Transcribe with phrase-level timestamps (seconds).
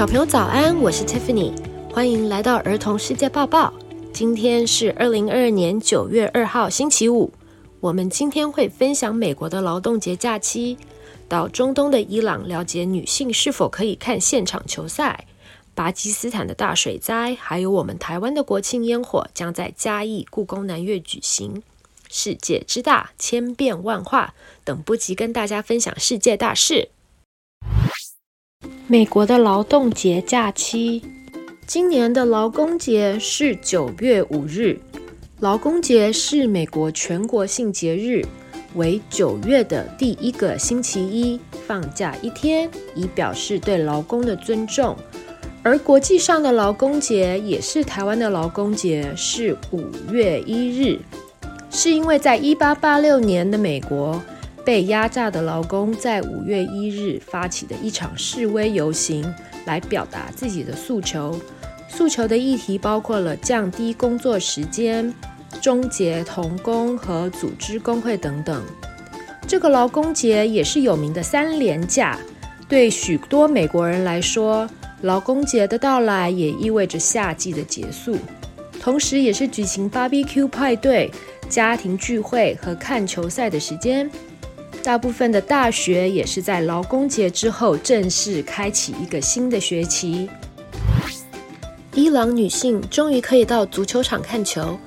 [0.00, 1.52] 小朋友早安，我是 Tiffany，
[1.92, 3.70] 欢迎来到儿童世界报报。
[4.14, 7.30] 今天是二零二二年九月二号，星期五。
[7.80, 10.78] 我们今天会分享美国的劳动节假期，
[11.28, 15.26] 到中东的伊朗了解女性是否可以看现场球赛，
[15.74, 21.62] 巴基斯坦的大水灾，还有我们台湾的国庆烟火将在嘉义故宫南岳举行。
[22.08, 24.32] 世界之大，千变万化，
[24.64, 26.88] 等不及跟大家分享世界大事。
[28.90, 31.00] 美国的劳动节假期，
[31.64, 34.80] 今年的劳工节是九月五日。
[35.38, 38.20] 劳工节是美国全国性节日，
[38.74, 44.96] 为九月的第一个星期一，放假一天，以表示对劳工的尊重。
[45.62, 50.98] 而国际上的劳工节也是台湾的劳工节，是五月一日，
[51.70, 54.20] 是因为在一八八六年的美国，
[54.70, 61.36] 被压榨的劳工在五月一日发起的一场示威游行，来表达自己的诉求。
[61.88, 65.12] 诉求的议题包括了降低工作时间。
[65.60, 68.62] 终结童工和组织工会等等，
[69.44, 72.16] 这个劳工节也是有名的三连假。
[72.68, 74.70] 对许多美国人来说，
[75.02, 78.16] 劳工节的到来也意味着夏季的结束，
[78.80, 81.10] 同时也是举行 barbecue 派对、
[81.48, 84.08] 家庭聚会和看球赛的时间。
[84.82, 90.28] 大部分的大学也是在劳工节之后正式开启一个新的学期。
[91.94, 94.78] 伊朗女性终于可以到足球场看球。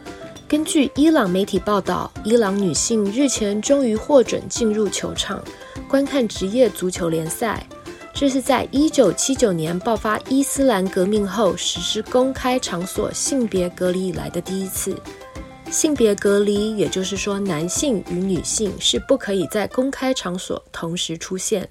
[0.47, 5.43] 根据伊朗媒体报道，伊朗女性日前终于获准进入球场
[5.87, 7.65] 观看职业足球联赛。
[8.13, 14.95] 这是在1979年爆发伊斯兰革命后实施公开场所性别隔离以来的第一次。
[15.73, 21.67] 性别隔离，也就是说，男性与女性是不可以在公开场所同时出现。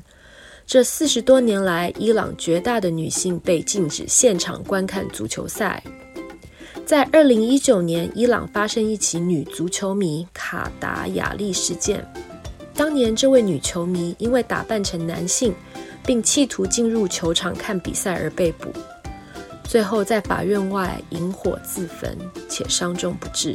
[0.67, 5.81] 这四十多年来，伊朗绝大的女性被禁止现场观看足球赛。
[6.85, 12.05] 在二零一九年，伊朗发生一起女足球迷卡达雅利事件。
[12.75, 15.55] 当年，这位女球迷因为打扮成男性，
[16.05, 18.73] 并企图进入球场看比赛而被捕，
[19.63, 23.55] 最后在法院外引火自焚，且伤重不治。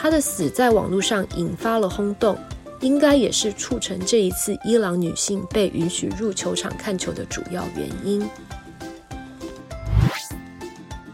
[0.00, 2.38] 她的死在网络上引发了轰动，
[2.80, 8.24] 应该也是促成这一次伊朗女性被允许入球场看球的主要原因。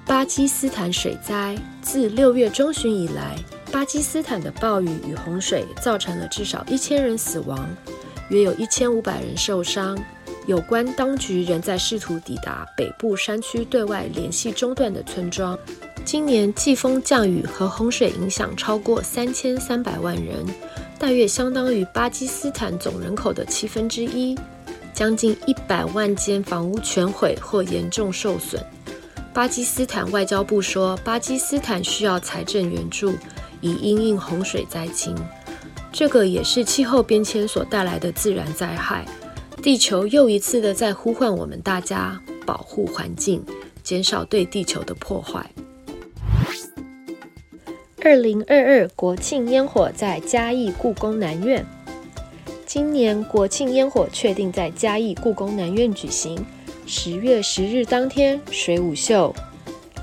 [0.05, 3.35] 巴基斯坦水灾自六月中旬以来，
[3.73, 7.67] 巴基斯坦的暴雨与洪水造成了至少一千人死亡，
[8.29, 9.99] 约有一千五百人受伤。
[10.47, 15.59] 有关当局仍在试图抵达北部山区对外联系中断的村庄。
[16.05, 20.45] 今年季风降雨和洪水影响超过三千三百万人，
[20.99, 24.39] 大约相当于巴基斯坦总人口的七分之一，
[24.93, 28.63] 将近一百万间房屋全毁或严重受损。
[29.33, 33.15] 巴基斯坦外交部说，巴基斯坦需要财政援助，
[33.63, 35.17] 以因应洪水灾情。
[35.91, 39.07] 这个也是气候变迁所带来的自然灾害。
[39.63, 43.43] 地球又一次的在呼唤我们大家保护环境，
[43.83, 45.51] 减少对地球的破坏。
[48.05, 51.65] 二零二二国庆烟火在嘉义故宫南院。
[52.67, 56.45] 今年国庆烟火确定在嘉义故宫南院举行。
[56.87, 59.35] 十月十日当天，水舞秀、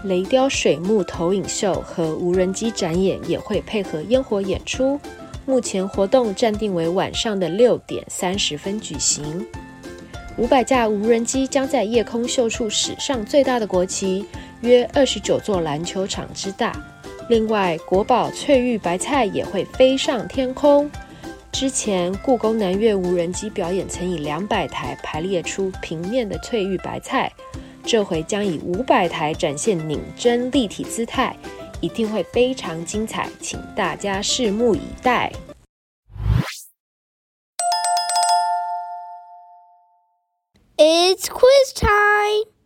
[0.03, 4.99] 雷雕水幕投影秀和无人机展演也会配合烟火演出。
[5.45, 9.45] 目前活动暂定为晚上的六点三十分举行。
[10.37, 14.25] 五百架无人机将在夜空秀出史上最大的国旗，
[14.61, 16.75] 约二十九座篮球场之大。
[17.29, 20.91] 另外，国宝翠玉白菜也会飞上天空。
[21.51, 27.31] 之前，故宫南岳无人机表演曾以两百台排列出平面的翠玉白菜，
[27.83, 31.35] 这回将以五百台展现拧真立体姿态，
[31.79, 35.31] 一定会非常精彩，请大家拭目以待。
[40.77, 42.60] It's quiz time！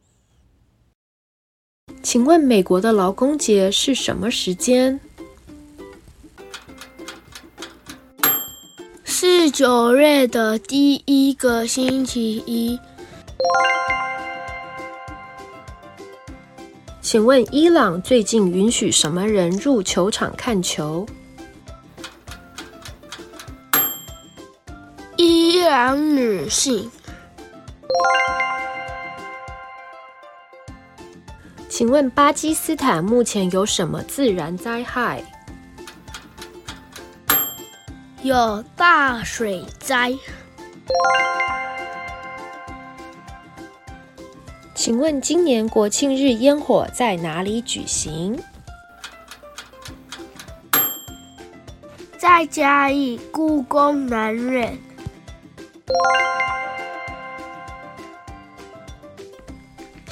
[2.05, 4.99] 请问美国的劳工节是什么时间？
[9.03, 12.79] 是九月的第一个星期一。
[17.01, 21.07] 请问伊朗最近允许什么人入球场看球？
[25.17, 26.91] 伊朗女性。
[31.77, 35.21] 请问巴基斯坦目前有什么自然灾害？
[38.23, 40.15] 有大水灾。
[44.73, 48.39] 请问今年国庆日烟火在哪里举行？
[52.17, 54.79] 在嘉义故宫南院。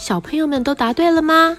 [0.04, 1.58] 小朋友们都答对了吗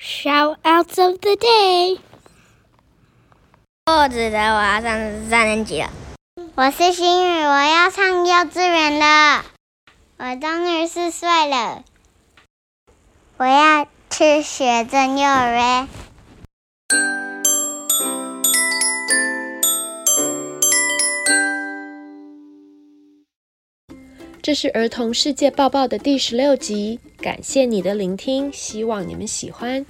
[0.00, 1.98] ？Shoutouts of the day。
[3.84, 5.90] 我记得我要上三年级了。
[6.54, 9.44] 我是新宇，我要上幼稚园了。
[10.16, 11.82] 我终于四岁了。
[13.36, 15.88] 我要去学正幼儿园。
[24.46, 29.84] 这是儿童世界报报的第十六集，感谢你的聆听，希望你们喜欢。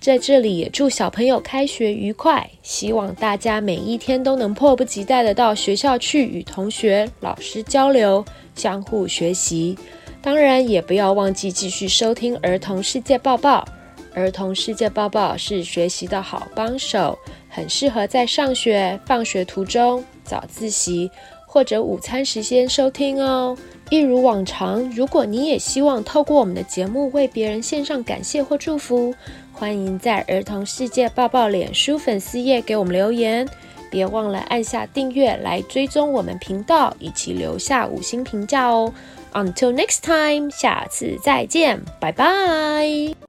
[0.00, 9.76] 在这里也祝小朋友开学愉快，希望大家每一天都能迫不及待地到学校去与同学、老师交流，相互学习。
[10.22, 13.68] 当然，也不要忘记继续收听《儿童世界报报》。
[14.18, 17.18] 《儿童世界报报》是学习的好帮手，
[17.50, 21.10] 很适合在上学、放学途中、早自习
[21.46, 23.54] 或者午餐时间收听哦。
[23.90, 29.14] 一如往常，如果你也希望透过我们的节目为别人献上感谢或祝福，
[29.52, 33.46] 欢迎在儿童世界抱抱脸书粉丝页给我们留言，
[33.90, 38.92] 别忘了按下订阅来追踪我们频道，以及留下五星评价哦。
[39.32, 43.23] Until next time，下次再见，拜拜。